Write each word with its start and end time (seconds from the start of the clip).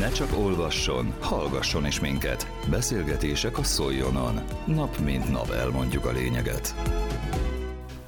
Ne 0.00 0.10
csak 0.10 0.38
olvasson, 0.38 1.12
hallgasson 1.20 1.86
is 1.86 2.00
minket. 2.00 2.50
Beszélgetések 2.70 3.58
a 3.58 3.62
Szoljonon. 3.62 4.40
Nap 4.66 4.98
mint 4.98 5.30
nap 5.30 5.50
elmondjuk 5.50 6.04
a 6.04 6.12
lényeget. 6.12 6.74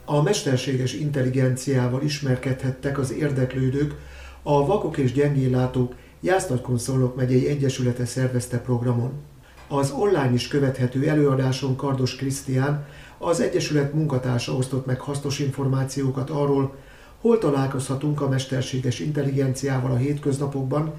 A 0.04 0.22
mesterséges 0.22 0.94
intelligenciával 0.94 2.02
ismerkedhettek 2.02 2.98
az 2.98 3.12
érdeklődők 3.12 3.94
a 4.42 4.66
Vakok 4.66 4.96
és 4.96 5.12
Gyengéllátók 5.12 5.94
Jászlagykonszolnok 6.21 7.17
megyei 7.17 7.49
egyesülete 7.49 8.04
szervezte 8.04 8.59
programon. 8.59 9.13
Az 9.69 9.90
online 9.90 10.33
is 10.33 10.49
követhető 10.49 11.09
előadáson 11.09 11.77
Kardos 11.77 12.17
Krisztián, 12.17 12.87
az 13.19 13.40
Egyesület 13.40 13.95
munkatársa 13.95 14.53
osztott 14.53 14.87
meg 14.87 15.01
hasznos 15.01 15.38
információkat 15.38 16.30
arról, 16.30 16.74
hol 17.20 17.38
találkozhatunk 17.38 18.20
a 18.20 18.29
mesterséges 18.29 19.01
intelligenciával 19.01 19.91
a 19.91 19.97
hétköznapokban, 19.97 20.95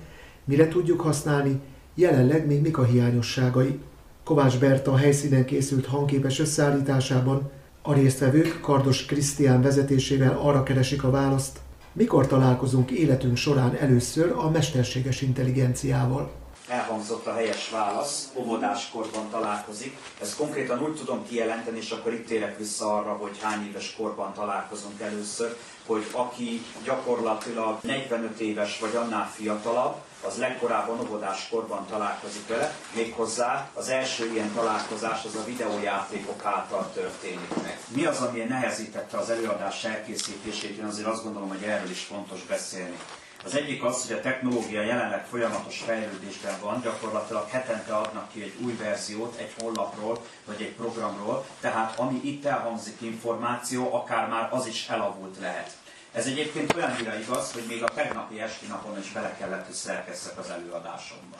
mire 0.45 0.67
tudjuk 0.67 1.01
használni, 1.01 1.59
jelenleg 1.95 2.45
még 2.47 2.61
mik 2.61 2.77
a 2.77 2.83
hiányosságai. 2.83 3.79
Kovács 4.23 4.57
Berta 4.57 4.91
a 4.91 4.97
helyszínen 4.97 5.45
készült 5.45 5.85
hangképes 5.85 6.39
összeállításában 6.39 7.51
a 7.81 7.93
résztvevők 7.93 8.59
Kardos 8.61 9.05
Krisztián 9.05 9.61
vezetésével 9.61 10.39
arra 10.41 10.63
keresik 10.63 11.03
a 11.03 11.09
választ, 11.09 11.59
mikor 11.93 12.27
találkozunk 12.27 12.91
életünk 12.91 13.37
során 13.37 13.75
először 13.75 14.33
a 14.37 14.49
mesterséges 14.49 15.21
intelligenciával 15.21 16.31
elhangzott 16.67 17.25
a 17.25 17.33
helyes 17.33 17.69
válasz, 17.69 18.31
óvodáskorban 18.35 19.29
találkozik. 19.29 19.97
Ezt 20.21 20.35
konkrétan 20.35 20.81
úgy 20.81 20.95
tudom 20.95 21.25
kijelenteni, 21.27 21.77
és 21.77 21.91
akkor 21.91 22.13
itt 22.13 22.27
térek 22.27 22.57
vissza 22.57 22.95
arra, 22.95 23.11
hogy 23.11 23.39
hány 23.41 23.67
éves 23.67 23.95
korban 23.95 24.33
találkozunk 24.33 25.01
először, 25.01 25.57
hogy 25.85 26.03
aki 26.11 26.61
gyakorlatilag 26.83 27.79
45 27.81 28.39
éves 28.39 28.79
vagy 28.79 28.95
annál 28.95 29.29
fiatalabb, 29.35 29.95
az 30.25 30.37
legkorábban 30.37 30.99
óvodás 30.99 31.47
korban 31.49 31.85
találkozik 31.87 32.47
vele, 32.47 32.75
méghozzá 32.95 33.69
az 33.73 33.89
első 33.89 34.31
ilyen 34.31 34.53
találkozás 34.53 35.25
az 35.25 35.35
a 35.35 35.45
videójátékok 35.45 36.45
által 36.45 36.91
történik 36.93 37.49
meg. 37.63 37.79
Mi 37.87 38.05
az, 38.05 38.21
ami 38.21 38.39
nehezítette 38.39 39.17
az 39.17 39.29
előadás 39.29 39.83
elkészítését? 39.83 40.77
Én 40.77 40.85
azért 40.85 41.07
azt 41.07 41.23
gondolom, 41.23 41.49
hogy 41.49 41.63
erről 41.63 41.89
is 41.89 42.03
fontos 42.03 42.41
beszélni. 42.41 42.97
Az 43.45 43.55
egyik 43.55 43.83
az, 43.83 44.07
hogy 44.07 44.15
a 44.15 44.21
technológia 44.21 44.81
jelenleg 44.81 45.25
folyamatos 45.25 45.79
fejlődésben 45.79 46.59
van, 46.61 46.81
gyakorlatilag 46.81 47.49
hetente 47.49 47.95
adnak 47.95 48.31
ki 48.31 48.41
egy 48.41 48.53
új 48.63 48.75
verziót 48.75 49.35
egy 49.37 49.53
honlapról 49.61 50.25
vagy 50.45 50.61
egy 50.61 50.71
programról, 50.71 51.45
tehát 51.59 51.99
ami 51.99 52.19
itt 52.23 52.45
elhangzik 52.45 53.01
információ, 53.01 53.95
akár 53.95 54.27
már 54.27 54.49
az 54.51 54.65
is 54.65 54.87
elavult 54.89 55.39
lehet. 55.39 55.71
Ez 56.13 56.25
egyébként 56.25 56.73
olyan 56.73 57.19
igaz, 57.21 57.51
hogy 57.51 57.63
még 57.67 57.83
a 57.83 57.93
tegnapi 57.93 58.39
esti 58.41 58.65
napon 58.65 58.99
is 58.99 59.11
bele 59.11 59.35
kellett, 59.39 59.65
hogy 59.65 59.75
szerkesszek 59.75 60.37
az 60.37 60.49
előadásomba 60.49 61.37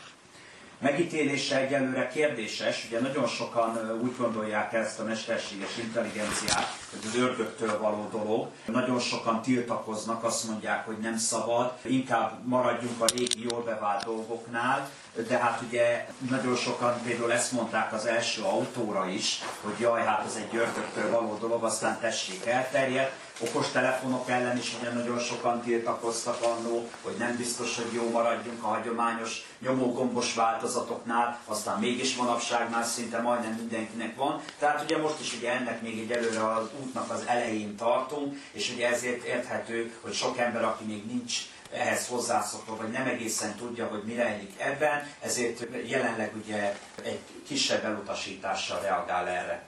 megítélése 0.84 1.60
egyelőre 1.60 2.08
kérdéses, 2.08 2.86
ugye 2.88 3.00
nagyon 3.00 3.28
sokan 3.28 4.00
úgy 4.02 4.18
gondolják 4.18 4.74
ezt 4.74 5.00
a 5.00 5.04
mesterséges 5.04 5.78
intelligenciát, 5.78 6.78
hogy 6.90 7.00
az 7.06 7.16
ördögtől 7.16 7.80
való 7.80 8.08
dolog. 8.12 8.48
Nagyon 8.66 9.00
sokan 9.00 9.42
tiltakoznak, 9.42 10.24
azt 10.24 10.48
mondják, 10.48 10.86
hogy 10.86 10.98
nem 10.98 11.18
szabad, 11.18 11.74
inkább 11.82 12.46
maradjunk 12.46 13.02
a 13.02 13.06
régi 13.16 13.48
jól 13.50 13.64
bevált 13.64 14.04
dolgoknál, 14.04 14.90
de 15.28 15.38
hát 15.38 15.62
ugye 15.68 16.08
nagyon 16.30 16.56
sokan 16.56 17.02
például 17.04 17.32
ezt 17.32 17.52
mondták 17.52 17.94
az 17.94 18.06
első 18.06 18.42
autóra 18.42 19.08
is, 19.08 19.42
hogy 19.62 19.80
jaj, 19.80 20.04
hát 20.04 20.26
ez 20.26 20.36
egy 20.36 20.56
ördögtől 20.60 21.12
való 21.12 21.38
dolog, 21.40 21.64
aztán 21.64 22.00
tessék 22.00 22.46
elterjedt. 22.46 23.23
Okos 23.40 23.72
telefonok 23.72 24.30
ellen 24.30 24.58
is 24.58 24.76
ugye 24.80 24.92
nagyon 24.92 25.20
sokan 25.20 25.62
tiltakoztak 25.62 26.42
annó, 26.42 26.90
hogy 27.02 27.16
nem 27.18 27.36
biztos, 27.38 27.76
hogy 27.76 27.94
jó 27.94 28.10
maradjunk 28.10 28.64
a 28.64 28.68
hagyományos 28.68 29.46
nyomógombos 29.60 30.34
változatoknál, 30.34 31.40
aztán 31.46 31.80
mégis 31.80 32.16
manapság 32.16 32.70
már 32.70 32.86
szinte 32.86 33.22
majdnem 33.22 33.54
mindenkinek 33.54 34.16
van. 34.16 34.42
Tehát 34.60 34.84
ugye 34.84 34.98
most 34.98 35.20
is 35.20 35.34
ugye 35.34 35.52
ennek 35.52 35.82
még 35.82 36.00
egy 36.00 36.12
előre 36.12 36.54
az 36.54 36.68
útnak 36.82 37.12
az 37.12 37.24
elején 37.28 37.76
tartunk, 37.76 38.38
és 38.52 38.72
ugye 38.74 38.88
ezért 38.88 39.24
érthető, 39.24 39.94
hogy 40.02 40.14
sok 40.14 40.38
ember, 40.38 40.64
aki 40.64 40.84
még 40.84 41.06
nincs 41.06 41.38
ehhez 41.72 42.08
hozzászokva, 42.08 42.76
vagy 42.76 42.92
nem 42.92 43.08
egészen 43.08 43.56
tudja, 43.56 43.88
hogy 43.88 44.04
mi 44.04 44.16
rejlik 44.16 44.52
ebben, 44.58 45.08
ezért 45.22 45.66
jelenleg 45.86 46.36
ugye 46.44 46.78
egy 47.04 47.20
kisebb 47.48 47.84
elutasítással 47.84 48.82
reagál 48.82 49.28
erre. 49.28 49.64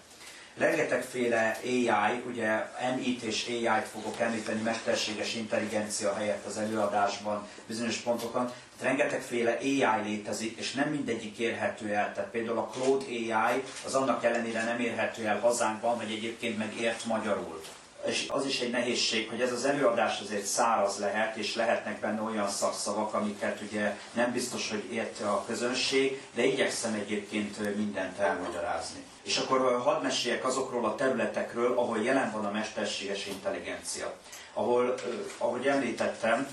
Rengetegféle 0.57 1.59
AI, 1.63 2.23
ugye 2.27 2.65
MIT 2.95 3.21
és 3.21 3.45
AI-t 3.47 3.87
fogok 3.91 4.19
említeni 4.19 4.61
mesterséges 4.61 5.35
intelligencia 5.35 6.13
helyett 6.13 6.45
az 6.45 6.57
előadásban 6.57 7.47
bizonyos 7.67 7.97
pontokon. 7.97 8.51
Rengetegféle 8.81 9.57
AI 9.61 10.01
létezik, 10.03 10.57
és 10.57 10.71
nem 10.71 10.89
mindegyik 10.89 11.37
érhető 11.37 11.93
el. 11.93 12.13
Tehát 12.13 12.29
például 12.29 12.57
a 12.57 12.69
Cloud 12.73 13.05
AI 13.09 13.63
az 13.85 13.95
annak 13.95 14.23
ellenére 14.23 14.63
nem 14.63 14.79
érhető 14.79 15.25
el 15.25 15.39
hazánkban, 15.39 15.97
vagy 15.97 16.11
egyébként 16.11 16.57
meg 16.57 16.79
ért 16.79 17.05
magyarul 17.05 17.61
és 18.05 18.25
az 18.27 18.45
is 18.45 18.59
egy 18.59 18.69
nehézség, 18.69 19.29
hogy 19.29 19.41
ez 19.41 19.51
az 19.51 19.65
előadás 19.65 20.19
azért 20.19 20.45
száraz 20.45 20.99
lehet, 20.99 21.35
és 21.35 21.55
lehetnek 21.55 21.99
benne 21.99 22.21
olyan 22.21 22.49
szakszavak, 22.49 23.13
amiket 23.13 23.61
ugye 23.61 23.97
nem 24.13 24.31
biztos, 24.31 24.69
hogy 24.69 24.83
érte 24.91 25.29
a 25.29 25.45
közönség, 25.45 26.21
de 26.33 26.45
igyekszem 26.45 26.93
egyébként 26.93 27.75
mindent 27.75 28.19
elmagyarázni. 28.19 29.03
És 29.23 29.37
akkor 29.37 29.81
hadd 29.83 30.01
meséljek 30.01 30.45
azokról 30.45 30.85
a 30.85 30.95
területekről, 30.95 31.77
ahol 31.77 32.03
jelen 32.03 32.31
van 32.31 32.45
a 32.45 32.51
mesterséges 32.51 33.27
intelligencia. 33.27 34.13
Ahol, 34.53 34.95
ahogy 35.37 35.67
említettem, 35.67 36.47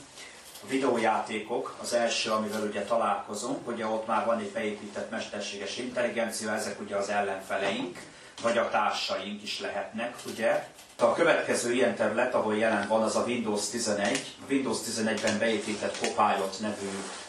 a 0.64 0.68
videójátékok 0.68 1.76
az 1.80 1.92
első, 1.92 2.30
amivel 2.30 2.62
ugye 2.62 2.82
találkozunk, 2.82 3.68
ugye 3.68 3.86
ott 3.86 4.06
már 4.06 4.26
van 4.26 4.38
egy 4.38 4.50
beépített 4.50 5.10
mesterséges 5.10 5.76
intelligencia, 5.78 6.54
ezek 6.54 6.80
ugye 6.80 6.96
az 6.96 7.08
ellenfeleink, 7.08 7.98
vagy 8.42 8.58
a 8.58 8.68
társaink 8.68 9.42
is 9.42 9.60
lehetnek, 9.60 10.16
ugye, 10.26 10.66
a 11.02 11.12
következő 11.12 11.72
ilyen 11.72 11.96
terület, 11.96 12.34
ahol 12.34 12.56
jelen 12.56 12.88
van, 12.88 13.02
az 13.02 13.16
a 13.16 13.24
Windows 13.26 13.68
11. 13.68 14.36
A 14.40 14.52
Windows 14.52 14.78
11-ben 14.90 15.38
beépített 15.38 15.98
Copilot 16.00 16.56
nevű 16.60 16.88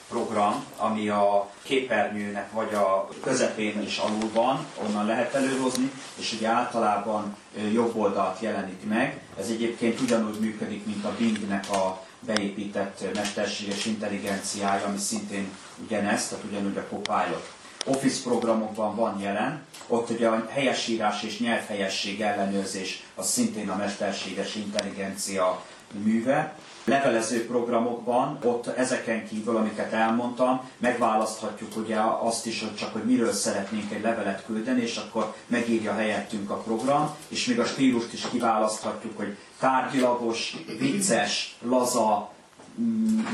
program, 0.10 0.66
ami 0.78 1.10
a 1.10 1.50
képernyőnek 1.64 2.52
vagy 2.52 2.74
a 2.74 3.10
közepén 3.22 3.82
is 3.82 3.98
alul 3.98 4.30
van, 4.34 4.66
onnan 4.88 5.06
lehet 5.06 5.34
előhozni, 5.34 5.92
és 6.16 6.34
ugye 6.34 6.48
általában 6.48 7.36
jobb 7.74 7.96
oldalt 7.96 8.40
jelenik 8.40 8.88
meg. 8.88 9.22
Ez 9.40 9.48
egyébként 9.50 10.00
ugyanúgy 10.00 10.40
működik, 10.40 10.86
mint 10.86 11.06
a 11.06 11.16
Bingnek 11.18 11.72
a 11.72 12.06
beépített 12.20 13.14
mesterséges 13.14 13.86
intelligenciája, 13.86 14.86
ami 14.86 14.98
szintén 14.98 15.58
ugyanezt, 15.84 16.30
tehát 16.30 16.46
ugyanúgy 16.50 16.78
a 16.78 16.88
Copilot. 16.90 17.52
Office 17.84 18.22
programokban 18.24 18.96
van 18.96 19.20
jelen, 19.20 19.62
ott 19.88 20.10
ugye 20.10 20.28
a 20.28 20.46
helyesírás 20.50 21.24
és 21.24 21.40
nyelvhelyesség 21.40 22.22
ellenőrzés 22.22 23.04
az 23.16 23.30
szintén 23.30 23.70
a 23.70 23.76
mesterséges 23.76 24.56
intelligencia 24.56 25.62
műve. 26.04 26.56
Levelező 26.84 27.46
programokban, 27.48 28.40
ott 28.44 28.68
ezeken 28.68 29.28
kívül, 29.28 29.58
amiket 29.58 29.94
elmondtam, 29.94 30.70
megválaszthatjuk 30.78 31.76
ugye 31.78 31.98
azt 32.20 32.46
is, 32.46 32.62
hogy 32.62 32.76
csak 32.76 32.94
hogy 32.94 33.04
miről 33.04 33.32
szeretnénk 33.32 33.92
egy 33.92 34.02
levelet 34.02 34.46
küldeni, 34.46 34.82
és 34.82 34.98
akkor 34.98 35.36
megírja 35.48 35.94
helyettünk 35.94 36.50
a 36.50 36.56
program, 36.56 37.16
és 37.28 37.46
még 37.46 37.60
a 37.60 37.66
stílust 37.66 38.14
is 38.14 38.30
kiválaszthatjuk, 38.30 39.18
hogy 39.18 39.38
tárgyilagos, 39.60 40.56
vicces, 40.80 41.56
laza, 41.62 42.33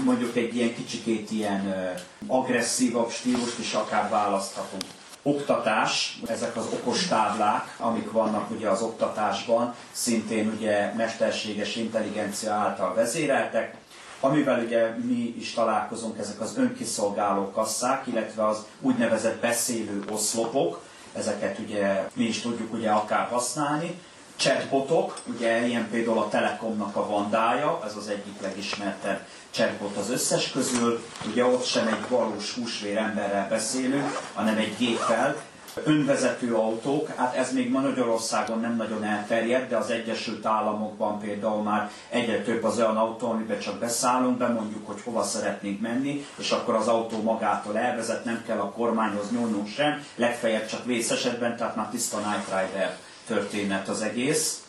mondjuk 0.03 0.35
egy 0.35 0.55
ilyen 0.55 0.75
kicsikét 0.75 1.31
ilyen 1.31 1.93
agresszívabb 2.27 3.09
stílust 3.11 3.59
is 3.59 3.73
akár 3.73 4.09
választhatunk. 4.09 4.83
Oktatás, 5.23 6.19
ezek 6.27 6.55
az 6.55 6.65
okos 6.73 7.07
táblák, 7.07 7.75
amik 7.77 8.11
vannak 8.11 8.51
ugye 8.51 8.69
az 8.69 8.81
oktatásban, 8.81 9.75
szintén 9.91 10.51
ugye 10.57 10.93
mesterséges 10.93 11.75
intelligencia 11.75 12.53
által 12.53 12.93
vezéreltek, 12.93 13.75
amivel 14.19 14.63
ugye 14.63 14.87
mi 14.87 15.35
is 15.37 15.53
találkozunk, 15.53 16.17
ezek 16.17 16.41
az 16.41 16.57
önkiszolgáló 16.57 17.51
kasszák, 17.51 18.07
illetve 18.07 18.47
az 18.47 18.65
úgynevezett 18.81 19.41
beszélő 19.41 20.03
oszlopok, 20.11 20.81
ezeket 21.13 21.59
ugye 21.59 22.09
mi 22.13 22.23
is 22.23 22.41
tudjuk 22.41 22.73
ugye 22.73 22.89
akár 22.89 23.27
használni, 23.27 23.99
chatbotok, 24.39 25.19
ugye 25.25 25.67
ilyen 25.67 25.89
például 25.89 26.17
a 26.17 26.29
Telekomnak 26.29 26.95
a 26.95 27.07
Vandája, 27.07 27.79
ez 27.85 27.95
az 27.95 28.07
egyik 28.07 28.41
legismertebb 28.41 29.19
chatbot 29.51 29.97
az 29.97 30.09
összes 30.09 30.51
közül, 30.51 31.03
ugye 31.31 31.45
ott 31.45 31.65
sem 31.65 31.87
egy 31.87 32.09
valós 32.09 32.53
húsvér 32.53 32.97
emberrel 32.97 33.47
beszélünk, 33.49 34.19
hanem 34.33 34.57
egy 34.57 34.75
géppel, 34.77 35.35
önvezető 35.83 36.55
autók, 36.55 37.07
hát 37.15 37.35
ez 37.35 37.53
még 37.53 37.69
Magyarországon 37.69 38.59
nem 38.59 38.75
nagyon 38.75 39.03
elterjedt, 39.03 39.69
de 39.69 39.77
az 39.77 39.89
Egyesült 39.89 40.45
Államokban 40.45 41.19
például 41.19 41.63
már 41.63 41.91
egyre 42.09 42.41
több 42.41 42.63
az 42.63 42.77
olyan 42.77 42.97
autó, 42.97 43.29
amiben 43.29 43.59
csak 43.59 43.79
beszállunk, 43.79 44.37
bemondjuk, 44.37 44.87
hogy 44.87 45.01
hova 45.03 45.23
szeretnénk 45.23 45.81
menni, 45.81 46.25
és 46.37 46.51
akkor 46.51 46.75
az 46.75 46.87
autó 46.87 47.21
magától 47.21 47.77
elvezet, 47.77 48.25
nem 48.25 48.43
kell 48.45 48.59
a 48.59 48.71
kormányhoz 48.71 49.31
nyúlnunk 49.31 49.67
sem, 49.67 50.03
legfeljebb 50.15 50.65
csak 50.65 50.85
vész 50.85 51.11
esetben, 51.11 51.57
tehát 51.57 51.75
már 51.75 51.89
tiszta 51.89 52.17
Night 52.17 52.45
Rider 52.45 52.97
történet 53.29 53.87
az 53.87 54.01
egész. 54.01 54.63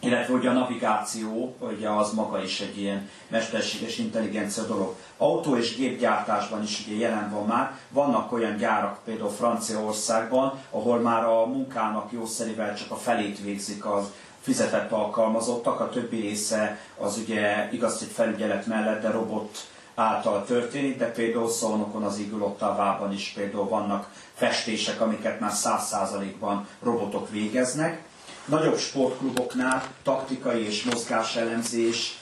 illetve 0.00 0.32
hogy 0.32 0.46
a 0.46 0.52
navigáció, 0.52 1.56
ugye 1.58 1.88
az 1.88 2.12
maga 2.12 2.42
is 2.42 2.60
egy 2.60 2.78
ilyen 2.78 3.08
mesterséges 3.28 3.98
intelligencia 3.98 4.62
dolog. 4.62 4.94
Autó 5.16 5.56
és 5.56 5.76
gépgyártásban 5.76 6.62
is 6.62 6.84
ugye 6.86 6.96
jelen 6.96 7.30
van 7.30 7.46
már. 7.46 7.78
Vannak 7.88 8.32
olyan 8.32 8.56
gyárak, 8.56 9.00
például 9.04 9.30
Franciaországban, 9.30 10.58
ahol 10.70 10.98
már 10.98 11.24
a 11.24 11.46
munkának 11.46 12.12
jószerivel 12.12 12.74
csak 12.74 12.90
a 12.90 12.96
felét 12.96 13.42
végzik 13.42 13.86
az 13.86 14.04
fizetett 14.40 14.92
alkalmazottak, 14.92 15.80
a 15.80 15.88
többi 15.88 16.20
része 16.20 16.78
az 16.98 17.18
ugye 17.18 17.68
igaz, 17.72 17.98
hogy 17.98 18.08
felügyelet 18.08 18.66
mellett, 18.66 19.02
de 19.02 19.10
robot 19.10 19.66
által 19.94 20.44
történik, 20.44 20.98
de 20.98 21.10
például 21.10 21.50
Szolnokon 21.50 22.02
az 22.02 22.18
Igulottavában 22.18 23.12
is 23.12 23.32
például 23.34 23.68
vannak 23.68 24.08
festések, 24.34 25.00
amiket 25.00 25.40
már 25.40 25.52
száz 25.52 25.86
százalékban 25.86 26.68
robotok 26.82 27.30
végeznek. 27.30 28.02
Nagyobb 28.44 28.78
sportkluboknál 28.78 29.84
taktikai 30.02 30.66
és 30.66 30.82
mozgáselemzés, 30.82 32.18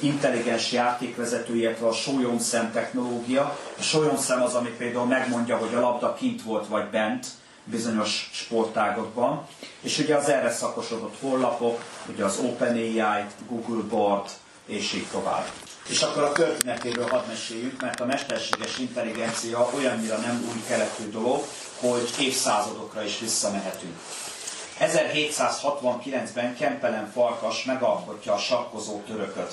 intelligens 0.00 0.72
játékvezető, 0.72 1.56
illetve 1.56 1.86
a 1.86 1.92
sólyomszem 1.92 2.72
technológia. 2.72 3.58
A 3.78 3.82
sólyomszem 3.82 4.42
az, 4.42 4.54
ami 4.54 4.68
például 4.68 5.06
megmondja, 5.06 5.56
hogy 5.56 5.74
a 5.74 5.80
labda 5.80 6.14
kint 6.14 6.42
volt 6.42 6.66
vagy 6.66 6.90
bent 6.90 7.26
bizonyos 7.64 8.30
sportágokban. 8.32 9.46
És 9.80 9.98
ugye 9.98 10.16
az 10.16 10.28
erre 10.28 10.50
szakosodott 10.50 11.16
honlapok, 11.20 11.84
ugye 12.06 12.24
az 12.24 12.38
OpenAI, 12.38 13.24
Google 13.48 13.82
Board, 13.88 14.30
és 14.66 14.92
így 14.92 15.06
tovább. 15.12 15.46
És 15.88 16.02
akkor 16.02 16.22
a 16.22 16.32
történetéről 16.32 17.08
hadd 17.08 17.26
meséljük, 17.26 17.80
mert 17.80 18.00
a 18.00 18.04
mesterséges 18.04 18.78
intelligencia 18.78 19.70
olyannyira 19.74 20.16
nem 20.16 20.52
új 20.52 20.62
keletű 20.68 21.10
dolog, 21.10 21.44
hogy 21.80 22.10
évszázadokra 22.20 23.02
is 23.04 23.18
visszamehetünk. 23.18 23.96
1769-ben 24.80 26.56
Kempelen 26.56 27.10
Farkas 27.12 27.64
megalkotja 27.64 28.32
a 28.32 28.38
sakkozó 28.38 29.02
törököt, 29.06 29.52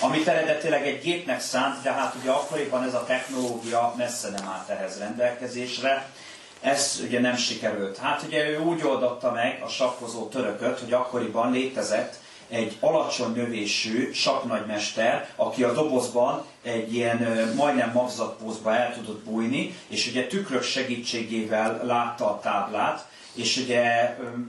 amit 0.00 0.28
eredetileg 0.28 0.86
egy 0.86 1.02
gépnek 1.02 1.40
szánt, 1.40 1.82
de 1.82 1.92
hát 1.92 2.14
ugye 2.20 2.30
akkoriban 2.30 2.82
ez 2.82 2.94
a 2.94 3.04
technológia 3.04 3.94
messze 3.96 4.30
nem 4.30 4.48
állt 4.48 4.68
ehhez 4.68 4.98
rendelkezésre, 4.98 6.10
ez 6.60 7.00
ugye 7.02 7.20
nem 7.20 7.36
sikerült. 7.36 7.96
Hát 7.96 8.22
ugye 8.22 8.48
ő 8.48 8.58
úgy 8.58 8.82
oldotta 8.82 9.32
meg 9.32 9.62
a 9.64 9.68
sakkozó 9.68 10.28
törököt, 10.28 10.78
hogy 10.78 10.92
akkoriban 10.92 11.52
létezett 11.52 12.14
egy 12.48 12.76
alacsony 12.80 13.32
növésű 13.32 14.12
saknagymester, 14.12 15.28
aki 15.36 15.62
a 15.62 15.72
dobozban 15.72 16.44
egy 16.62 16.94
ilyen 16.94 17.52
majdnem 17.56 17.90
magzatpózba 17.94 18.74
el 18.74 18.94
tudott 18.94 19.24
bújni, 19.24 19.74
és 19.88 20.06
ugye 20.06 20.26
tükrök 20.26 20.62
segítségével 20.62 21.80
látta 21.84 22.30
a 22.30 22.40
táblát, 22.40 23.07
és 23.34 23.56
ugye 23.56 23.82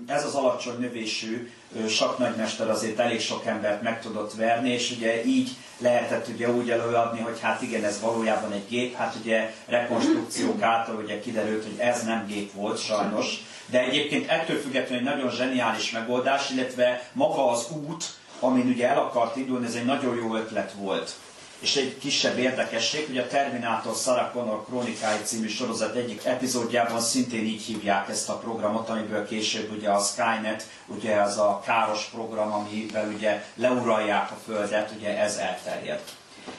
ez 0.07 0.25
az 0.25 0.33
alacsony 0.33 0.79
növésű 0.79 1.51
saknagymester 1.87 2.69
azért 2.69 2.99
elég 2.99 3.19
sok 3.19 3.45
embert 3.45 3.81
meg 3.81 4.01
tudott 4.01 4.33
verni, 4.33 4.69
és 4.69 4.91
ugye 4.91 5.25
így 5.25 5.49
lehetett 5.77 6.27
ugye 6.27 6.51
úgy 6.51 6.69
előadni, 6.69 7.19
hogy 7.19 7.39
hát 7.41 7.61
igen, 7.61 7.83
ez 7.83 8.01
valójában 8.01 8.51
egy 8.51 8.67
gép, 8.69 8.95
hát 8.95 9.15
ugye 9.21 9.53
rekonstrukciók 9.65 10.61
által 10.61 10.95
ugye 10.95 11.19
kiderült, 11.19 11.63
hogy 11.63 11.77
ez 11.77 12.03
nem 12.03 12.25
gép 12.27 12.53
volt 12.53 12.83
sajnos, 12.83 13.43
de 13.65 13.79
egyébként 13.79 14.29
ettől 14.29 14.57
függetlenül 14.57 15.07
egy 15.07 15.15
nagyon 15.15 15.31
zseniális 15.31 15.91
megoldás, 15.91 16.49
illetve 16.49 17.09
maga 17.13 17.51
az 17.51 17.67
út, 17.87 18.03
amin 18.39 18.67
ugye 18.67 18.87
el 18.87 18.99
akart 18.99 19.35
indulni, 19.35 19.65
ez 19.65 19.75
egy 19.75 19.85
nagyon 19.85 20.15
jó 20.15 20.35
ötlet 20.35 20.71
volt. 20.71 21.15
És 21.59 21.75
egy 21.75 21.97
kisebb 21.97 22.37
érdekesség, 22.37 23.07
hogy 23.07 23.17
a 23.17 23.27
Terminator 23.27 23.95
Sarah 23.95 24.31
Connor 24.31 24.65
Krónikái 24.65 25.17
című 25.23 25.47
sorozat 25.47 25.95
egyik 25.95 26.25
epizódjában 26.25 27.01
szintén 27.01 27.45
így 27.45 27.63
hívják 27.63 28.09
ezt 28.09 28.29
a 28.29 28.37
programot, 28.37 28.89
amiből 28.89 29.27
később 29.27 29.71
ugye 29.71 29.89
a 29.89 29.99
Skynet, 29.99 30.67
ugye 30.85 31.15
az 31.15 31.37
a 31.37 31.61
káros 31.65 32.05
program, 32.05 32.53
amivel 32.53 33.07
ugye 33.15 33.43
leuralják 33.55 34.31
a 34.31 34.37
Földet, 34.45 34.91
ugye 34.97 35.17
ez 35.19 35.35
elterjed. 35.35 36.01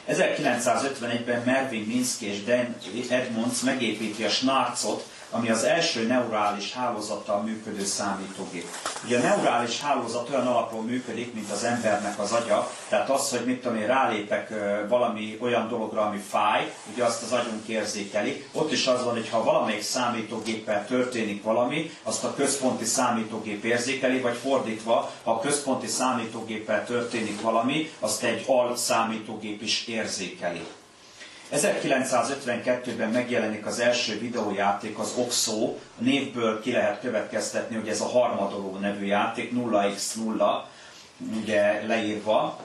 1951-ben 0.09 1.41
Mervyn 1.45 1.81
Minsky 1.81 2.25
és 2.25 2.43
Dan 2.43 2.75
Edmonds 3.09 3.61
megépíti 3.61 4.23
a 4.23 4.29
Snarcot, 4.29 5.05
ami 5.31 5.49
az 5.49 5.63
első 5.63 6.07
neurális 6.07 6.73
hálózattal 6.73 7.41
működő 7.41 7.85
számítógép. 7.85 8.65
Ugye 9.05 9.17
a 9.17 9.21
neurális 9.21 9.81
hálózat 9.81 10.29
olyan 10.29 10.47
alapon 10.47 10.85
működik, 10.85 11.33
mint 11.33 11.51
az 11.51 11.63
embernek 11.63 12.19
az 12.19 12.31
agya, 12.31 12.71
tehát 12.89 13.09
az, 13.09 13.29
hogy 13.29 13.45
mit 13.45 13.61
tudom 13.61 13.77
én, 13.77 13.87
rálépek 13.87 14.53
valami 14.87 15.37
olyan 15.41 15.67
dologra, 15.67 16.01
ami 16.01 16.17
fáj, 16.29 16.73
ugye 16.93 17.03
azt 17.03 17.23
az 17.23 17.31
agyunk 17.31 17.67
érzékeli. 17.67 18.45
Ott 18.51 18.71
is 18.71 18.87
az 18.87 19.03
van, 19.03 19.13
hogy 19.13 19.29
ha 19.29 19.43
valamelyik 19.43 19.81
számítógéppel 19.81 20.85
történik 20.85 21.43
valami, 21.43 21.91
azt 22.03 22.23
a 22.23 22.33
központi 22.33 22.85
számítógép 22.85 23.63
érzékeli, 23.63 24.19
vagy 24.19 24.37
fordítva, 24.37 25.11
ha 25.23 25.31
a 25.31 25.39
központi 25.39 25.87
számítógéppel 25.87 26.85
történik 26.85 27.41
valami, 27.41 27.91
azt 27.99 28.23
egy 28.23 28.43
al 28.47 28.75
számítógép 28.75 29.61
is 29.61 29.87
érzékeli. 29.87 30.65
1952-ben 31.51 33.09
megjelenik 33.09 33.65
az 33.65 33.79
első 33.79 34.19
videójáték, 34.19 34.99
az 34.99 35.13
Oxo. 35.15 35.75
A 35.99 36.03
névből 36.03 36.61
ki 36.61 36.71
lehet 36.71 36.99
következtetni, 36.99 37.75
hogy 37.75 37.87
ez 37.87 38.01
a 38.01 38.07
harmadoló 38.07 38.77
nevű 38.77 39.05
játék, 39.05 39.51
0x0, 39.55 40.61
ugye 41.41 41.87
leírva. 41.87 42.59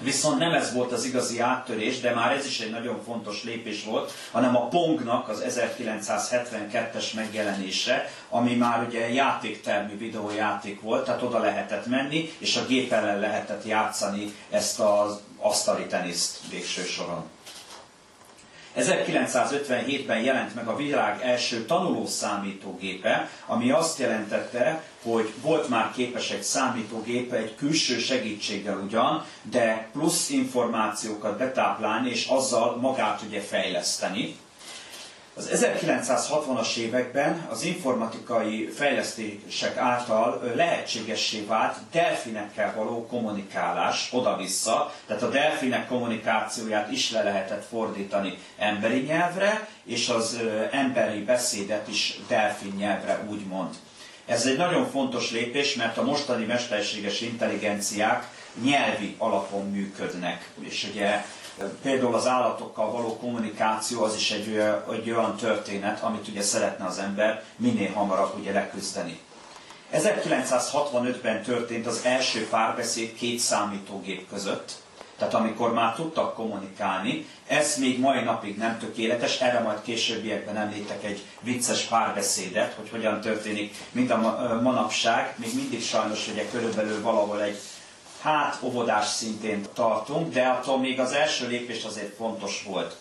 Viszont 0.00 0.38
nem 0.38 0.52
ez 0.52 0.72
volt 0.72 0.92
az 0.92 1.04
igazi 1.04 1.40
áttörés, 1.40 2.00
de 2.00 2.14
már 2.14 2.32
ez 2.32 2.46
is 2.46 2.60
egy 2.60 2.70
nagyon 2.70 3.02
fontos 3.04 3.44
lépés 3.44 3.84
volt, 3.84 4.12
hanem 4.30 4.56
a 4.56 4.68
Pongnak 4.68 5.28
az 5.28 5.44
1972-es 5.48 7.14
megjelenése, 7.14 8.10
ami 8.28 8.54
már 8.54 8.86
ugye 8.86 9.12
játéktermű 9.12 9.98
videójáték 9.98 10.80
volt, 10.80 11.04
tehát 11.04 11.22
oda 11.22 11.38
lehetett 11.38 11.86
menni, 11.86 12.32
és 12.38 12.56
a 12.56 12.66
gép 12.66 12.92
ellen 12.92 13.18
lehetett 13.18 13.64
játszani 13.66 14.34
ezt 14.50 14.80
az 14.80 15.20
asztali 15.38 15.86
teniszt 15.86 16.38
végső 16.50 16.82
soron. 16.82 17.24
1957-ben 18.76 20.20
jelent 20.22 20.54
meg 20.54 20.66
a 20.66 20.76
világ 20.76 21.22
első 21.22 21.64
tanuló 21.64 22.06
számítógépe, 22.06 23.28
ami 23.46 23.70
azt 23.70 23.98
jelentette, 23.98 24.82
hogy 25.02 25.32
volt 25.40 25.68
már 25.68 25.92
képes 25.94 26.30
egy 26.30 26.42
számítógépe 26.42 27.36
egy 27.36 27.54
külső 27.54 27.98
segítséggel 27.98 28.76
ugyan, 28.78 29.24
de 29.42 29.88
plusz 29.92 30.30
információkat 30.30 31.38
betáplálni, 31.38 32.10
és 32.10 32.26
azzal 32.26 32.76
magát 32.76 33.22
ugye 33.28 33.40
fejleszteni. 33.40 34.36
Az 35.34 35.50
1960-as 35.52 36.76
években 36.76 37.46
az 37.50 37.62
informatikai 37.62 38.66
fejlesztések 38.66 39.76
által 39.76 40.52
lehetségessé 40.54 41.44
vált 41.44 41.76
delfinekkel 41.92 42.74
való 42.76 43.06
kommunikálás 43.06 44.08
oda-vissza, 44.12 44.92
tehát 45.06 45.22
a 45.22 45.28
delfinek 45.28 45.86
kommunikációját 45.86 46.90
is 46.90 47.10
le 47.10 47.22
lehetett 47.22 47.64
fordítani 47.64 48.38
emberi 48.58 49.00
nyelvre, 49.00 49.68
és 49.84 50.08
az 50.08 50.40
emberi 50.70 51.22
beszédet 51.24 51.88
is 51.88 52.18
delfin 52.28 52.72
nyelvre 52.76 53.24
úgymond. 53.30 53.74
Ez 54.26 54.46
egy 54.46 54.56
nagyon 54.56 54.90
fontos 54.90 55.30
lépés, 55.30 55.74
mert 55.74 55.98
a 55.98 56.04
mostani 56.04 56.44
mesterséges 56.44 57.20
intelligenciák 57.20 58.28
nyelvi 58.62 59.14
alapon 59.18 59.70
működnek. 59.70 60.48
És 60.60 60.88
ugye 60.92 61.24
Például 61.82 62.14
az 62.14 62.26
állatokkal 62.26 62.90
való 62.90 63.16
kommunikáció 63.16 64.02
az 64.02 64.14
is 64.14 64.30
egy, 64.30 64.62
egy 64.92 65.10
olyan 65.10 65.36
történet, 65.36 66.02
amit 66.02 66.28
ugye 66.28 66.42
szeretne 66.42 66.84
az 66.84 66.98
ember 66.98 67.42
minél 67.56 67.92
hamarabb 67.92 68.38
ugye 68.38 68.52
leküzdeni. 68.52 69.20
1965-ben 69.92 71.42
történt 71.42 71.86
az 71.86 72.00
első 72.04 72.48
párbeszéd 72.48 73.14
két 73.14 73.38
számítógép 73.38 74.28
között, 74.28 74.72
tehát 75.18 75.34
amikor 75.34 75.72
már 75.72 75.94
tudtak 75.94 76.34
kommunikálni, 76.34 77.26
ez 77.46 77.76
még 77.76 77.98
mai 78.00 78.22
napig 78.22 78.56
nem 78.56 78.78
tökéletes, 78.78 79.40
erre 79.40 79.60
majd 79.60 79.82
későbbiekben 79.82 80.56
említek 80.56 81.04
egy 81.04 81.22
vicces 81.40 81.82
párbeszédet, 81.82 82.74
hogy 82.74 82.88
hogyan 82.90 83.20
történik, 83.20 83.74
mint 83.90 84.10
a 84.10 84.16
manapság, 84.62 85.34
még 85.36 85.54
mindig 85.54 85.82
sajnos 85.82 86.28
ugye 86.28 86.48
körülbelül 86.50 87.02
valahol 87.02 87.42
egy 87.42 87.58
hát 88.22 88.58
óvodás 88.62 89.06
szintén 89.06 89.66
tartunk, 89.74 90.32
de 90.32 90.46
attól 90.46 90.78
még 90.78 91.00
az 91.00 91.12
első 91.12 91.48
lépés 91.48 91.84
azért 91.84 92.16
fontos 92.16 92.62
volt. 92.66 92.96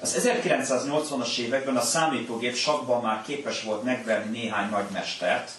Az 0.00 0.28
1980-as 0.48 1.36
években 1.38 1.76
a 1.76 1.80
számítógép 1.80 2.56
sakban 2.56 3.02
már 3.02 3.22
képes 3.22 3.62
volt 3.62 3.82
megverni 3.82 4.38
néhány 4.38 4.70
nagymestert, 4.70 5.50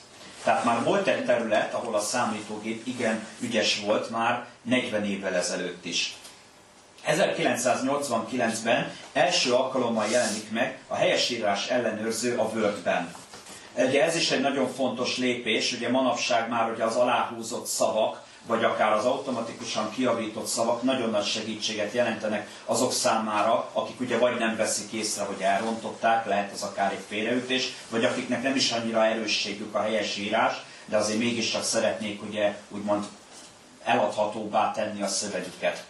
tehát 0.44 0.63
már 0.63 0.84
volt 0.84 1.08
egy 1.08 1.25
terület, 1.25 1.74
ahol 1.74 1.96
a 1.96 2.00
számítógép 2.00 2.88
igen 2.88 3.27
ügyes 3.39 3.79
volt 3.79 4.10
már 4.10 4.46
40 4.62 5.06
évvel 5.06 5.36
ezelőtt 5.36 5.86
is. 5.86 6.15
1989-ben 7.08 8.91
első 9.13 9.53
alkalommal 9.53 10.08
jelenik 10.08 10.51
meg 10.51 10.79
a 10.88 10.96
helyesírás 10.96 11.67
ellenőrző 11.67 12.38
a 12.38 12.44
Wordben. 12.44 13.13
Ugye 13.74 14.03
ez 14.03 14.15
is 14.15 14.32
egy 14.32 14.41
nagyon 14.41 14.74
fontos 14.74 15.17
lépés, 15.17 15.72
ugye 15.72 15.89
manapság 15.89 16.50
már 16.50 16.72
ugye 16.72 16.84
az 16.84 16.96
aláhúzott 16.96 17.65
szavak, 17.65 18.25
vagy 18.47 18.63
akár 18.63 18.91
az 18.91 19.05
automatikusan 19.05 19.91
kiavított 19.91 20.45
szavak 20.47 20.81
nagyon 20.81 21.09
nagy 21.09 21.25
segítséget 21.25 21.93
jelentenek 21.93 22.49
azok 22.65 22.93
számára, 22.93 23.69
akik 23.73 23.99
ugye 23.99 24.17
vagy 24.17 24.37
nem 24.37 24.55
veszik 24.55 24.91
észre, 24.91 25.23
hogy 25.23 25.41
elrontották, 25.41 26.25
lehet 26.25 26.51
ez 26.51 26.61
akár 26.61 26.91
egy 26.91 27.03
félreütés, 27.07 27.73
vagy 27.89 28.05
akiknek 28.05 28.43
nem 28.43 28.55
is 28.55 28.71
annyira 28.71 29.05
erősségük 29.05 29.75
a 29.75 29.81
helyes 29.81 30.17
írás, 30.17 30.53
de 30.85 30.97
azért 30.97 31.19
mégiscsak 31.19 31.63
szeretnék 31.63 32.23
ugye 32.23 32.57
úgymond 32.69 33.05
eladhatóbbá 33.83 34.71
tenni 34.71 35.01
a 35.01 35.07
szövegüket. 35.07 35.85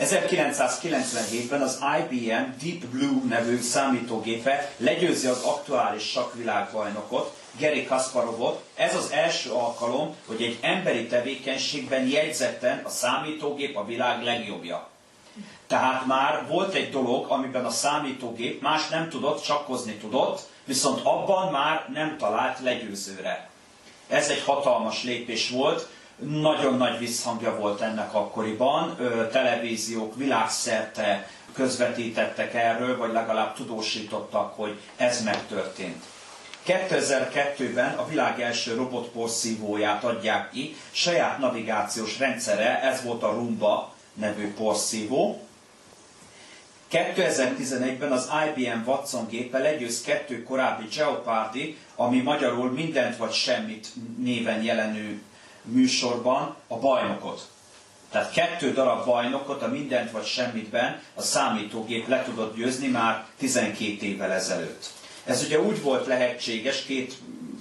1997-ben 0.00 1.62
az 1.62 1.78
IBM 1.98 2.44
Deep 2.62 2.84
Blue 2.90 3.20
nevű 3.28 3.60
számítógépe 3.60 4.70
legyőzi 4.76 5.26
az 5.26 5.42
aktuális 5.42 6.10
sakvilágbajnokot, 6.10 7.36
Gary 7.60 7.84
Kasparovot. 7.84 8.62
Ez 8.74 8.94
az 8.94 9.10
első 9.10 9.50
alkalom, 9.50 10.14
hogy 10.26 10.42
egy 10.42 10.58
emberi 10.60 11.06
tevékenységben 11.06 12.06
jegyzetten 12.06 12.82
a 12.84 12.88
számítógép 12.88 13.76
a 13.76 13.84
világ 13.84 14.22
legjobbja. 14.22 14.88
Tehát 15.66 16.06
már 16.06 16.46
volt 16.48 16.74
egy 16.74 16.90
dolog, 16.90 17.26
amiben 17.30 17.64
a 17.64 17.70
számítógép 17.70 18.62
más 18.62 18.88
nem 18.88 19.08
tudott, 19.08 19.42
csakkozni 19.42 19.94
tudott, 19.94 20.40
viszont 20.64 21.00
abban 21.04 21.52
már 21.52 21.88
nem 21.92 22.16
talált 22.18 22.60
legyőzőre. 22.60 23.48
Ez 24.08 24.28
egy 24.28 24.42
hatalmas 24.42 25.02
lépés 25.02 25.50
volt, 25.50 25.88
nagyon 26.18 26.76
nagy 26.76 26.98
visszhangja 26.98 27.56
volt 27.56 27.80
ennek 27.80 28.14
akkoriban, 28.14 28.96
televíziók 29.32 30.16
világszerte 30.16 31.28
közvetítettek 31.52 32.54
erről, 32.54 32.96
vagy 32.96 33.12
legalább 33.12 33.54
tudósítottak, 33.54 34.54
hogy 34.56 34.80
ez 34.96 35.22
megtörtént. 35.22 36.04
2002-ben 36.66 37.94
a 37.94 38.08
világ 38.08 38.40
első 38.40 38.74
robotporszívóját 38.74 40.04
adják 40.04 40.50
ki, 40.50 40.76
saját 40.90 41.38
navigációs 41.38 42.18
rendszere, 42.18 42.82
ez 42.82 43.02
volt 43.02 43.22
a 43.22 43.32
Rumba 43.32 43.94
nevű 44.14 44.52
porszívó. 44.52 45.40
2011-ben 46.90 48.12
az 48.12 48.30
IBM 48.46 48.88
Watson 48.88 49.26
gépe 49.28 49.58
legyőz 49.58 50.02
kettő 50.02 50.42
korábbi 50.42 50.84
Jeopardy, 50.96 51.76
ami 51.96 52.20
magyarul 52.20 52.70
mindent 52.70 53.16
vagy 53.16 53.32
semmit 53.32 53.88
néven 54.18 54.62
jelenő 54.62 55.22
műsorban 55.62 56.56
a 56.66 56.78
bajnokot. 56.78 57.48
Tehát 58.10 58.32
kettő 58.32 58.72
darab 58.72 59.04
bajnokot 59.04 59.62
a 59.62 59.68
mindent 59.68 60.10
vagy 60.10 60.24
semmitben 60.24 61.02
a 61.14 61.22
számítógép 61.22 62.08
le 62.08 62.22
tudott 62.22 62.56
győzni 62.56 62.88
már 62.88 63.24
12 63.38 64.06
évvel 64.06 64.32
ezelőtt. 64.32 64.90
Ez 65.26 65.42
ugye 65.44 65.60
úgy 65.60 65.82
volt 65.82 66.06
lehetséges, 66.06 66.82
két 66.82 67.14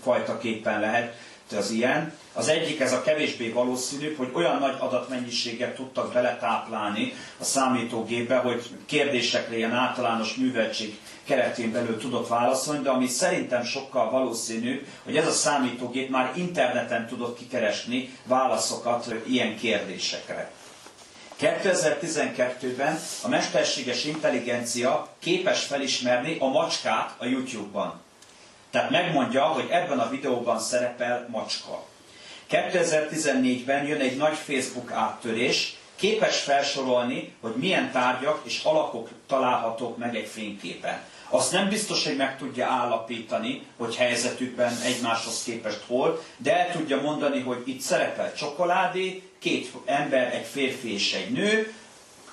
fajta 0.04 0.38
képen 0.38 0.80
lehet 0.80 1.16
az 1.58 1.72
ilyen. 1.72 2.14
Az 2.34 2.48
egyik, 2.48 2.80
ez 2.80 2.94
a 2.94 3.02
kevésbé 3.02 3.50
valószínű, 3.50 4.16
hogy 4.16 4.30
olyan 4.34 4.60
nagy 4.60 4.76
adatmennyiséget 4.80 5.76
tudtak 5.76 6.14
beletáplálni 6.14 7.14
a 7.40 7.44
számítógépbe, 7.44 8.38
hogy 8.38 8.64
kérdésekre 8.86 9.58
ilyen 9.58 9.72
általános 9.72 10.36
műveltség 10.36 10.98
keretén 11.24 11.72
belül 11.72 11.98
tudott 11.98 12.28
válaszolni, 12.28 12.84
de 12.84 12.90
ami 12.90 13.08
szerintem 13.08 13.64
sokkal 13.64 14.10
valószínű, 14.10 14.86
hogy 15.04 15.18
ez 15.18 15.28
a 15.28 15.32
számítógép 15.32 16.10
már 16.10 16.32
interneten 16.36 17.08
tudott 17.08 17.38
kikeresni 17.38 18.10
válaszokat 18.24 19.14
ilyen 19.28 19.58
kérdésekre. 19.58 20.52
2012-ben 21.42 23.00
a 23.24 23.28
mesterséges 23.28 24.06
intelligencia 24.06 25.08
képes 25.20 25.64
felismerni 25.64 26.38
a 26.40 26.48
macskát 26.48 27.16
a 27.18 27.26
YouTube-ban. 27.26 28.02
Tehát 28.72 28.90
megmondja, 28.90 29.44
hogy 29.44 29.68
ebben 29.70 30.00
a 30.00 30.10
videóban 30.10 30.60
szerepel 30.60 31.28
macska. 31.32 31.86
2014-ben 32.50 33.86
jön 33.86 34.00
egy 34.00 34.18
nagy 34.18 34.36
Facebook 34.36 34.92
áttörés, 34.92 35.76
képes 35.96 36.42
felsorolni, 36.42 37.34
hogy 37.42 37.54
milyen 37.56 37.92
tárgyak 37.92 38.42
és 38.44 38.64
alakok 38.64 39.10
találhatók 39.28 39.98
meg 39.98 40.16
egy 40.16 40.28
fényképen. 40.28 41.00
Azt 41.30 41.52
nem 41.52 41.70
biztos, 41.70 42.06
hogy 42.06 42.16
meg 42.16 42.38
tudja 42.38 42.68
állapítani, 42.68 43.66
hogy 43.78 43.96
helyzetükben 43.96 44.78
egymáshoz 44.84 45.44
képest 45.44 45.84
hol, 45.88 46.24
de 46.38 46.58
el 46.58 46.72
tudja 46.72 47.02
mondani, 47.02 47.42
hogy 47.42 47.62
itt 47.66 47.80
szerepel 47.80 48.34
csokoládé, 48.34 49.22
két 49.46 49.72
ember, 49.86 50.34
egy 50.34 50.46
férfi 50.46 50.94
és 50.94 51.14
egy 51.14 51.32
nő, 51.32 51.74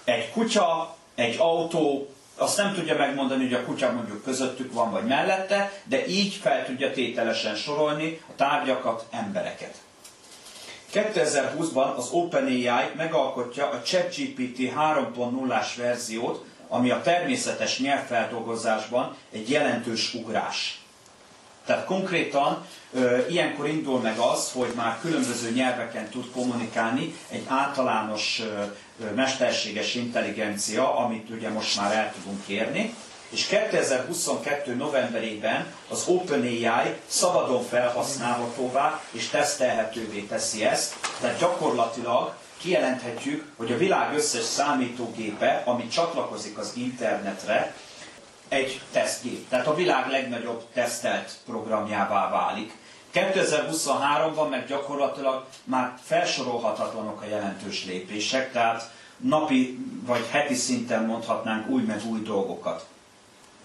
egy 0.04 0.30
kutya, 0.30 0.96
egy 1.14 1.36
autó, 1.38 2.08
azt 2.36 2.56
nem 2.56 2.74
tudja 2.74 2.96
megmondani, 2.96 3.42
hogy 3.42 3.54
a 3.54 3.64
kutya 3.64 3.92
mondjuk 3.92 4.24
közöttük 4.24 4.72
van, 4.72 4.90
vagy 4.90 5.04
mellette, 5.04 5.72
de 5.84 6.06
így 6.06 6.34
fel 6.34 6.64
tudja 6.64 6.92
tételesen 6.92 7.54
sorolni 7.54 8.20
a 8.28 8.34
tárgyakat, 8.36 9.06
embereket. 9.10 9.74
2020-ban 10.92 11.94
az 11.96 12.08
OpenAI 12.10 12.90
megalkotja 12.96 13.68
a 13.68 13.82
ChatGPT 13.82 14.58
3.0-ás 14.58 15.76
verziót, 15.76 16.44
ami 16.68 16.90
a 16.90 17.00
természetes 17.00 17.78
nyelvfeldolgozásban 17.78 19.16
egy 19.32 19.50
jelentős 19.50 20.14
ugrás. 20.14 20.81
Tehát 21.66 21.84
konkrétan 21.84 22.66
ilyenkor 23.28 23.68
indul 23.68 24.00
meg 24.00 24.18
az, 24.18 24.52
hogy 24.52 24.72
már 24.76 24.98
különböző 25.00 25.50
nyelveken 25.50 26.08
tud 26.08 26.30
kommunikálni 26.30 27.14
egy 27.28 27.44
általános 27.48 28.42
mesterséges 29.14 29.94
intelligencia, 29.94 30.96
amit 30.96 31.30
ugye 31.30 31.48
most 31.48 31.76
már 31.80 31.92
el 31.92 32.12
tudunk 32.12 32.46
kérni, 32.46 32.94
és 33.32 33.46
2022. 33.46 34.74
novemberében 34.74 35.66
az 35.88 36.04
OpenAI 36.06 36.94
szabadon 37.06 37.62
felhasználhatóvá 37.62 39.00
és 39.10 39.28
tesztelhetővé 39.28 40.20
teszi 40.20 40.64
ezt, 40.64 40.94
tehát 41.20 41.38
gyakorlatilag 41.38 42.34
kijelenthetjük, 42.62 43.44
hogy 43.56 43.72
a 43.72 43.76
világ 43.76 44.14
összes 44.14 44.42
számítógépe, 44.44 45.62
ami 45.64 45.88
csatlakozik 45.88 46.58
az 46.58 46.72
internetre, 46.74 47.74
egy 48.52 48.80
tesztgép. 48.92 49.48
Tehát 49.48 49.66
a 49.66 49.74
világ 49.74 50.10
legnagyobb 50.10 50.62
tesztelt 50.72 51.32
programjává 51.46 52.30
válik. 52.30 52.72
2023-ban 53.14 54.48
meg 54.50 54.66
gyakorlatilag 54.66 55.44
már 55.64 55.94
felsorolhatatlanok 56.02 57.22
a 57.22 57.26
jelentős 57.26 57.84
lépések, 57.84 58.52
tehát 58.52 58.90
napi 59.16 59.78
vagy 60.06 60.26
heti 60.30 60.54
szinten 60.54 61.04
mondhatnánk 61.04 61.68
új 61.68 61.82
meg 61.82 62.00
új 62.06 62.20
dolgokat. 62.20 62.86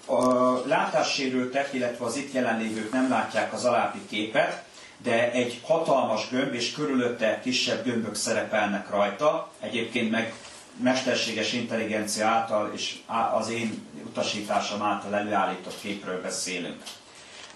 A 0.06 0.51
látássérültek, 0.67 1.74
illetve 1.74 2.06
az 2.06 2.15
itt 2.15 2.34
jelenlévők 2.34 2.91
nem 2.91 3.10
látják 3.10 3.53
az 3.53 3.65
alábbi 3.65 4.06
képet, 4.10 4.63
de 4.98 5.32
egy 5.32 5.60
hatalmas 5.63 6.29
gömb 6.29 6.53
és 6.53 6.72
körülötte 6.72 7.39
kisebb 7.44 7.84
gömbök 7.84 8.15
szerepelnek 8.15 8.89
rajta. 8.89 9.50
Egyébként 9.60 10.12
meg 10.12 10.34
mesterséges 10.78 11.54
intelligencia 11.54 12.28
által 12.28 12.72
és 12.74 12.96
az 13.34 13.50
én 13.50 13.86
utasításom 14.06 14.82
által 14.82 15.16
előállított 15.16 15.80
képről 15.82 16.22
beszélünk. 16.22 16.84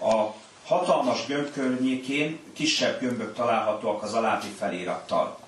A 0.00 0.26
hatalmas 0.64 1.26
gömb 1.26 1.52
környékén 1.52 2.38
kisebb 2.52 3.00
gömbök 3.00 3.34
találhatóak 3.34 4.02
az 4.02 4.14
alábbi 4.14 4.48
felirattal. 4.58 5.38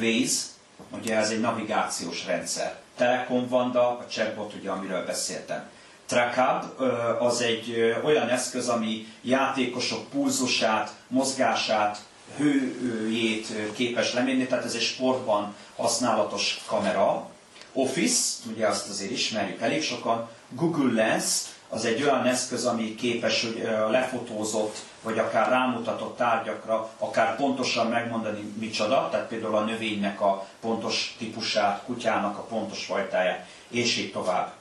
Waze, 0.00 0.42
ugye 0.90 1.16
ez 1.16 1.30
egy 1.30 1.40
navigációs 1.40 2.26
rendszer. 2.26 2.78
Telekom 2.96 3.48
Vanda, 3.48 3.88
a 3.88 4.06
chatbot, 4.08 4.54
ugye, 4.54 4.70
amiről 4.70 5.04
beszéltem. 5.04 5.68
Trakab 6.06 6.80
az 7.18 7.40
egy 7.40 7.96
olyan 8.04 8.28
eszköz, 8.28 8.68
ami 8.68 9.06
játékosok 9.22 10.08
pulzusát, 10.08 10.90
mozgását, 11.08 11.98
hőjét 12.36 13.72
képes 13.74 14.12
lemérni, 14.12 14.46
tehát 14.46 14.64
ez 14.64 14.74
egy 14.74 14.80
sportban 14.80 15.54
használatos 15.76 16.60
kamera. 16.66 17.30
Office, 17.72 18.34
ugye 18.52 18.66
azt 18.66 18.88
azért 18.88 19.10
ismerjük 19.10 19.60
elég 19.60 19.82
sokan, 19.82 20.28
Google 20.48 20.92
Lens, 20.92 21.42
az 21.68 21.84
egy 21.84 22.02
olyan 22.02 22.26
eszköz, 22.26 22.64
ami 22.64 22.94
képes 22.94 23.42
hogy 23.42 23.68
lefotózott, 23.90 24.76
vagy 25.02 25.18
akár 25.18 25.48
rámutatott 25.48 26.16
tárgyakra, 26.16 26.90
akár 26.98 27.36
pontosan 27.36 27.86
megmondani 27.86 28.52
micsoda, 28.58 29.08
tehát 29.10 29.28
például 29.28 29.56
a 29.56 29.64
növénynek 29.64 30.20
a 30.20 30.46
pontos 30.60 31.14
típusát, 31.18 31.82
kutyának 31.84 32.38
a 32.38 32.42
pontos 32.42 32.84
fajtáját, 32.84 33.46
és 33.68 33.96
így 33.96 34.12
tovább. 34.12 34.52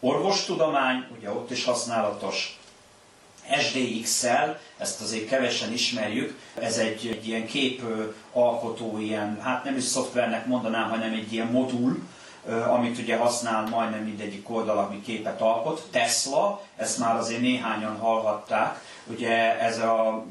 Orvostudomány, 0.00 1.06
ugye 1.18 1.30
ott 1.30 1.50
is 1.50 1.64
használatos, 1.64 2.59
SDX-szel, 3.58 4.58
ezt 4.78 5.00
azért 5.00 5.28
kevesen 5.28 5.72
ismerjük, 5.72 6.38
ez 6.54 6.78
egy, 6.78 7.06
egy 7.06 7.28
ilyen 7.28 7.46
kép 7.46 7.82
alkotó, 8.32 8.98
ilyen, 8.98 9.40
hát 9.40 9.64
nem 9.64 9.76
is 9.76 9.84
szoftvernek 9.84 10.46
mondanám, 10.46 10.90
hanem 10.90 11.12
egy 11.12 11.32
ilyen 11.32 11.46
modul, 11.46 12.02
amit 12.68 12.98
ugye 12.98 13.16
használ 13.16 13.68
majdnem 13.68 14.04
mindegyik 14.04 14.50
oldal, 14.50 14.78
ami 14.78 15.00
képet 15.02 15.40
alkot. 15.40 15.86
Tesla, 15.90 16.62
ezt 16.76 16.98
már 16.98 17.16
azért 17.16 17.40
néhányan 17.40 17.96
hallhatták, 17.96 18.80
ugye 19.06 19.60
ez 19.60 19.78
a 19.78 20.24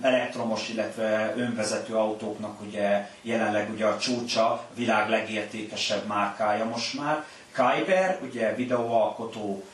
elektromos, 0.00 0.68
illetve 0.68 1.34
önvezető 1.36 1.94
autóknak 1.94 2.60
ugye 2.60 3.08
jelenleg 3.22 3.70
ugye 3.70 3.84
a 3.84 3.98
csúcsa, 3.98 4.66
világ 4.74 5.08
legértékesebb 5.08 6.06
márkája 6.06 6.64
most 6.64 6.98
már. 6.98 7.24
Kyber, 7.52 8.18
ugye 8.22 8.54
videóalkotó 8.54 9.64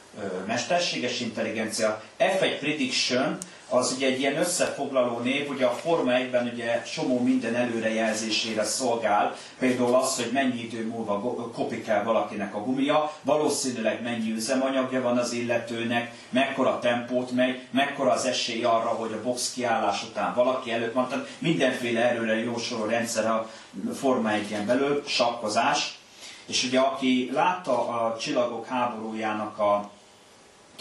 mesterséges 0.46 1.20
intelligencia, 1.20 2.02
F1 2.18 2.56
Prediction, 2.60 3.38
az 3.68 3.92
ugye 3.96 4.06
egy 4.06 4.18
ilyen 4.18 4.36
összefoglaló 4.36 5.18
név, 5.18 5.48
ugye 5.48 5.64
a 5.64 5.70
Forma 5.70 6.12
1-ben 6.12 6.50
ugye 6.54 6.82
somó 6.86 7.18
minden 7.18 7.54
előrejelzésére 7.54 8.64
szolgál, 8.64 9.36
például 9.58 9.94
az, 9.94 10.16
hogy 10.16 10.30
mennyi 10.32 10.60
idő 10.60 10.86
múlva 10.86 11.20
kopik 11.54 11.86
el 11.86 12.04
valakinek 12.04 12.54
a 12.54 12.64
gumia, 12.64 13.12
valószínűleg 13.22 14.02
mennyi 14.02 14.32
üzemanyagja 14.32 15.02
van 15.02 15.18
az 15.18 15.32
illetőnek, 15.32 16.12
mekkora 16.30 16.78
tempót 16.78 17.30
megy, 17.30 17.60
mekkora 17.70 18.10
az 18.10 18.24
esély 18.24 18.64
arra, 18.64 18.88
hogy 18.88 19.12
a 19.12 19.22
box 19.22 19.52
kiállás 19.52 20.02
után 20.02 20.34
valaki 20.34 20.72
előtt 20.72 20.92
van, 20.92 21.08
tehát 21.08 21.28
mindenféle 21.38 22.00
erőre 22.00 22.34
jósoló 22.34 22.84
rendszer 22.84 23.26
a 23.26 23.48
Forma 23.94 24.30
1-en 24.30 24.62
belül, 24.66 25.02
sakkozás. 25.06 25.98
És 26.46 26.64
ugye 26.64 26.80
aki 26.80 27.30
látta 27.32 27.88
a 27.88 28.16
Csillagok 28.18 28.66
háborújának 28.66 29.58
a 29.58 29.90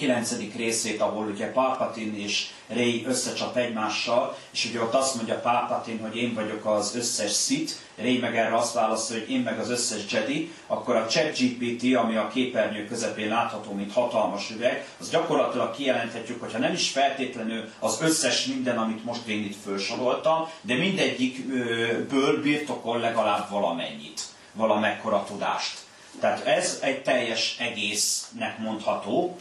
9. 0.01 0.55
részét, 0.55 1.01
ahol 1.01 1.25
ugye 1.25 1.51
Palpatine 1.51 2.17
és 2.17 2.47
Rey 2.67 3.05
összecsap 3.07 3.57
egymással, 3.57 4.37
és 4.51 4.65
ugye 4.65 4.81
ott 4.81 4.93
azt 4.93 5.15
mondja 5.15 5.39
Palpatine, 5.39 6.01
hogy 6.01 6.15
én 6.15 6.33
vagyok 6.33 6.65
az 6.65 6.95
összes 6.95 7.43
Sith, 7.43 7.73
Rey 7.95 8.17
meg 8.17 8.37
erre 8.37 8.55
azt 8.55 8.73
válaszol, 8.73 9.19
hogy 9.19 9.31
én 9.31 9.39
meg 9.39 9.59
az 9.59 9.69
összes 9.69 10.11
Jedi, 10.11 10.51
akkor 10.67 10.95
a 10.95 11.07
ChatGPT, 11.07 11.95
ami 11.95 12.15
a 12.15 12.27
képernyő 12.27 12.85
közepén 12.85 13.27
látható, 13.27 13.71
mint 13.71 13.93
hatalmas 13.93 14.49
üveg, 14.49 14.87
az 14.99 15.09
gyakorlatilag 15.09 15.75
kijelenthetjük, 15.75 16.41
hogyha 16.41 16.59
nem 16.59 16.73
is 16.73 16.89
feltétlenül 16.89 17.69
az 17.79 17.97
összes 18.01 18.45
minden, 18.45 18.77
amit 18.77 19.05
most 19.05 19.27
én 19.27 19.43
itt 19.43 19.57
felsoroltam, 19.65 20.47
de 20.61 20.75
mindegyikből 20.75 22.41
birtokol 22.41 22.99
legalább 22.99 23.49
valamennyit, 23.49 24.21
valamekkora 24.53 25.23
tudást. 25.27 25.77
Tehát 26.19 26.45
ez 26.45 26.79
egy 26.81 27.03
teljes 27.03 27.55
egésznek 27.59 28.57
mondható, 28.57 29.37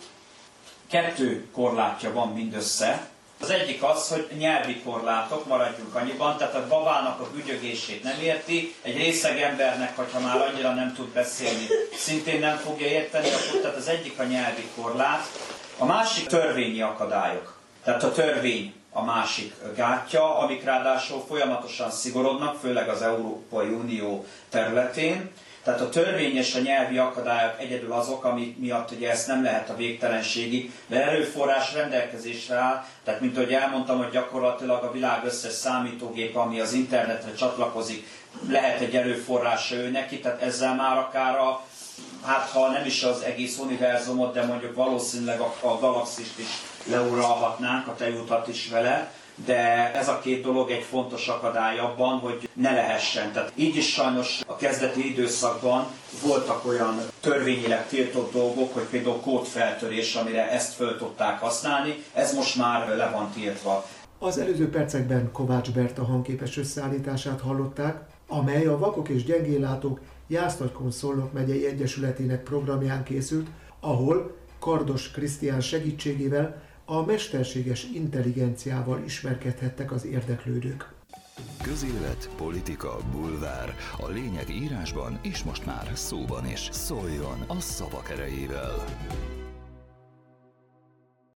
kettő 0.91 1.47
korlátja 1.53 2.13
van 2.13 2.29
mindössze. 2.29 3.09
Az 3.41 3.51
egyik 3.51 3.83
az, 3.83 4.09
hogy 4.09 4.29
nyelvi 4.39 4.81
korlátok, 4.81 5.47
maradjunk 5.47 5.95
annyiban, 5.95 6.37
tehát 6.37 6.55
a 6.55 6.67
babának 6.69 7.21
a 7.21 7.31
bügyögését 7.35 8.03
nem 8.03 8.21
érti, 8.23 8.75
egy 8.83 8.97
részeg 8.97 9.41
embernek, 9.41 9.97
hogyha 9.97 10.21
már 10.21 10.41
annyira 10.41 10.75
nem 10.75 10.95
tud 10.95 11.09
beszélni, 11.09 11.67
szintén 11.97 12.41
nem 12.41 12.57
fogja 12.57 12.87
érteni, 12.87 13.29
akkor 13.29 13.61
tehát 13.61 13.77
az 13.77 13.89
egyik 13.89 14.19
a 14.19 14.25
nyelvi 14.25 14.69
korlát, 14.77 15.27
a 15.79 15.85
másik 15.85 16.27
törvényi 16.27 16.81
akadályok. 16.81 17.59
Tehát 17.85 18.03
a 18.03 18.13
törvény 18.13 18.75
a 18.93 19.05
másik 19.05 19.55
gátja, 19.77 20.39
amik 20.39 20.65
ráadásul 20.65 21.25
folyamatosan 21.29 21.91
szigorodnak, 21.91 22.61
főleg 22.61 22.89
az 22.89 23.03
Európai 23.03 23.69
Unió 23.69 24.27
területén. 24.49 25.31
Tehát 25.65 25.81
a 25.81 25.89
törvényes 25.89 26.55
a 26.55 26.61
nyelvi 26.61 26.99
akadályok 26.99 27.61
egyedül 27.61 27.93
azok, 27.93 28.25
ami 28.25 28.57
miatt 28.59 28.91
ugye 28.91 29.11
ezt 29.11 29.27
nem 29.27 29.43
lehet 29.43 29.71
a 29.71 29.77
végtelenségig, 29.77 30.73
de 30.87 31.07
erőforrás 31.07 31.75
rendelkezésre 31.75 32.55
áll, 32.55 32.85
tehát 33.05 33.21
mint 33.21 33.37
ahogy 33.37 33.53
elmondtam, 33.53 33.99
hogy 33.99 34.11
gyakorlatilag 34.11 34.85
a 34.85 34.93
világ 34.93 35.25
összes 35.25 35.53
számítógép, 35.53 36.37
ami 36.37 36.61
az 36.61 36.73
internetre 36.73 37.35
csatlakozik, 37.35 38.07
lehet 38.49 38.81
egy 38.81 38.97
erőforrása 38.97 39.75
ő 39.75 39.91
neki, 39.91 40.21
tehát 40.21 40.43
ezzel 40.43 40.75
már 40.75 40.97
akár 40.97 41.39
a, 41.39 41.63
hát 42.25 42.49
ha 42.49 42.71
nem 42.71 42.85
is 42.85 43.03
az 43.03 43.23
egész 43.23 43.59
univerzumot, 43.59 44.33
de 44.33 44.45
mondjuk 44.45 44.75
valószínűleg 44.75 45.41
a, 45.41 45.55
a 45.61 45.79
galaxist 45.79 46.39
is 46.39 46.49
leuralhatnánk, 46.85 47.87
a 47.87 47.95
tejutat 47.95 48.49
is 48.49 48.69
vele, 48.69 49.13
de 49.45 49.93
ez 49.95 50.09
a 50.09 50.19
két 50.19 50.43
dolog 50.43 50.71
egy 50.71 50.83
fontos 50.83 51.29
akadály 51.29 51.79
abban, 51.79 52.19
hogy 52.19 52.49
ne 52.53 52.73
lehessen. 52.73 53.33
Tehát 53.33 53.53
így 53.55 53.77
is 53.77 53.93
sajnos 53.93 54.41
a 54.47 54.57
kezdeti 54.57 55.11
időszakban 55.11 55.87
voltak 56.23 56.67
olyan 56.67 57.01
törvényileg 57.21 57.89
tiltott 57.89 58.33
dolgok, 58.33 58.75
hogy 58.75 58.83
például 58.83 59.21
kódfeltörés, 59.21 60.15
amire 60.15 60.51
ezt 60.51 60.75
föl 60.75 60.97
tudták 60.99 61.39
használni, 61.39 62.05
ez 62.15 62.35
most 62.35 62.57
már 62.57 62.97
le 62.97 63.11
van 63.11 63.31
tiltva. 63.31 63.87
Az 64.19 64.39
előző 64.39 64.71
percekben 64.71 65.33
Kovács 65.33 65.71
Berta 65.71 66.05
hangképes 66.05 66.57
összeállítását 66.57 67.41
hallották, 67.41 68.01
amely 68.29 68.67
a 68.67 68.79
Vakok 68.79 69.09
és 69.09 69.25
Gyengéllátók 69.25 70.01
Jásztatykon 70.29 70.91
Szolnok 70.91 71.33
megyei 71.33 71.67
egyesületének 71.67 72.43
programján 72.43 73.03
készült, 73.03 73.47
ahol 73.81 74.37
Kardos 74.59 75.11
Krisztián 75.11 75.61
segítségével 75.61 76.63
a 76.91 77.05
mesterséges 77.05 77.87
intelligenciával 77.95 79.03
ismerkedhettek 79.05 79.93
az 79.93 80.05
érdeklődők. 80.05 80.93
Közélet, 81.63 82.31
politika, 82.37 82.97
bulvár. 83.13 83.75
A 83.99 84.09
lényeg 84.09 84.49
írásban 84.49 85.19
és 85.23 85.43
most 85.43 85.67
már 85.67 85.91
szóban 85.95 86.47
is. 86.47 86.69
Szóljon 86.73 87.45
a 87.47 87.61
szavak 87.61 88.11
erejével! 88.11 88.85